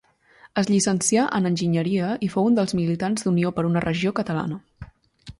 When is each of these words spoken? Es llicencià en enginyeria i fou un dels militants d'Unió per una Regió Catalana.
Es 0.59 0.69
llicencià 0.73 1.25
en 1.39 1.49
enginyeria 1.49 2.07
i 2.27 2.29
fou 2.35 2.49
un 2.51 2.57
dels 2.59 2.73
militants 2.79 3.27
d'Unió 3.27 3.51
per 3.59 3.65
una 3.69 3.83
Regió 3.89 4.15
Catalana. 4.21 4.59